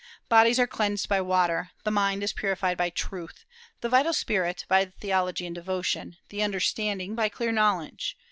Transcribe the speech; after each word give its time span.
Bodies 0.29 0.59
are 0.59 0.65
cleansed 0.65 1.07
by 1.07 1.21
water; 1.21 1.69
the 1.83 1.91
mind 1.91 2.23
is 2.23 2.33
purified 2.33 2.75
by 2.75 2.89
truth; 2.89 3.45
the 3.81 3.87
vital 3.89 4.13
spirit, 4.13 4.65
by 4.67 4.85
theology 4.85 5.45
and 5.45 5.53
devotion; 5.53 6.17
the 6.29 6.41
understanding, 6.41 7.13
by 7.13 7.29
clear 7.29 7.51
knowledge.... 7.51 8.17